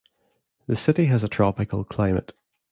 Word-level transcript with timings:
The 0.65 0.75
city 0.75 1.05
has 1.05 1.21
a 1.23 1.27
tropical 1.27 1.83
climate. 1.83 2.33